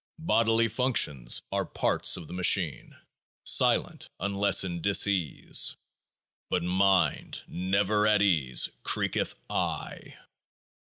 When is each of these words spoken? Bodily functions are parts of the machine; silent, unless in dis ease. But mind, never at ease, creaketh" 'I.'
Bodily 0.17 0.67
functions 0.67 1.43
are 1.51 1.63
parts 1.63 2.17
of 2.17 2.27
the 2.27 2.33
machine; 2.33 2.97
silent, 3.43 4.09
unless 4.19 4.63
in 4.63 4.81
dis 4.81 5.05
ease. 5.05 5.75
But 6.49 6.63
mind, 6.63 7.43
never 7.47 8.07
at 8.07 8.23
ease, 8.23 8.71
creaketh" 8.83 9.35
'I.' 9.51 10.17